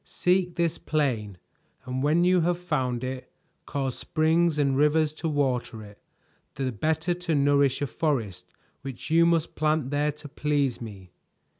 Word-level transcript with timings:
"Seek 0.03 0.55
this 0.55 0.79
plain, 0.79 1.37
and 1.85 2.01
when 2.01 2.23
you 2.23 2.41
have 2.41 2.57
found 2.57 3.03
it, 3.03 3.31
cause 3.67 3.95
springs 3.95 4.57
and 4.57 4.75
rivers 4.75 5.13
to 5.13 5.29
water 5.29 5.83
it, 5.83 6.01
the 6.55 6.71
better 6.71 7.13
to 7.13 7.35
nourish 7.35 7.83
a 7.83 7.85
forest 7.85 8.51
which 8.81 9.11
you 9.11 9.27
must 9.27 9.53
plant 9.53 9.91
there 9.91 10.11
to 10.11 10.27
please 10.27 10.81
me. 10.81 11.11